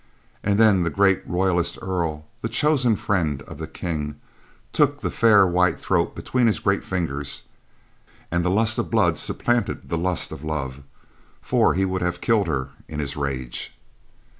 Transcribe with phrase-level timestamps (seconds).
[0.41, 4.15] And then the great royalist Earl, the chosen friend of the King,
[4.73, 7.43] took the fair white throat between his great fingers,
[8.31, 10.81] and the lust of blood supplanted the lust of love,
[11.39, 13.77] for he would have killed her in his rage.